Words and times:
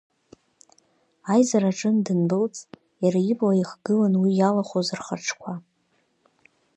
Аизара 1.33 1.69
аҿынтә 1.71 2.03
дандәылҵ, 2.05 2.55
иара 3.03 3.19
ибла 3.31 3.53
ихгылан 3.61 4.13
уи 4.21 4.31
иалахәыз 4.39 4.87
рхаҿқәа. 4.97 5.53